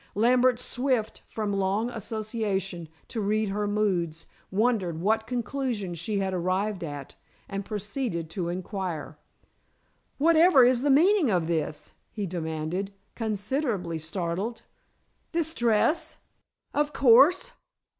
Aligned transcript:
Lambert, 0.15 0.59
swift, 0.59 1.21
from 1.27 1.53
long 1.53 1.91
association, 1.91 2.89
to 3.07 3.21
read 3.21 3.49
her 3.49 3.67
moods, 3.67 4.25
wondered 4.49 4.99
what 4.99 5.27
conclusion 5.27 5.93
she 5.93 6.17
had 6.17 6.33
arrived 6.33 6.83
at, 6.83 7.13
and 7.47 7.63
proceeded 7.63 8.27
to 8.27 8.49
inquire. 8.49 9.19
"Whatever 10.17 10.63
is 10.63 10.81
the 10.81 10.89
meaning 10.89 11.29
of 11.29 11.45
this?" 11.45 11.93
he 12.11 12.25
demanded, 12.25 12.91
considerably 13.13 13.99
startled. 13.99 14.63
"This 15.33 15.53
dress?" 15.53 16.17
"Of 16.73 16.93
course. 16.93 17.51